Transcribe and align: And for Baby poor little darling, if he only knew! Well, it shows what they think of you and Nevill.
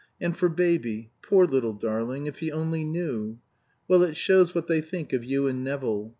And 0.19 0.35
for 0.35 0.49
Baby 0.49 1.11
poor 1.21 1.45
little 1.45 1.73
darling, 1.73 2.25
if 2.25 2.39
he 2.39 2.51
only 2.51 2.83
knew! 2.83 3.37
Well, 3.87 4.01
it 4.01 4.15
shows 4.17 4.55
what 4.55 4.65
they 4.65 4.81
think 4.81 5.13
of 5.13 5.23
you 5.23 5.45
and 5.45 5.63
Nevill. 5.63 6.09